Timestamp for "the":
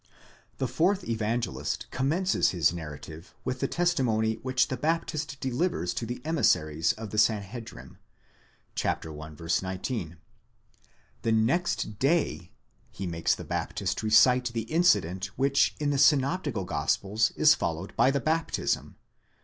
0.57-0.67, 3.59-3.67, 4.69-4.75, 6.07-6.19, 7.11-7.19, 11.21-11.31, 13.35-13.43, 14.53-14.61, 15.91-15.99, 18.09-18.19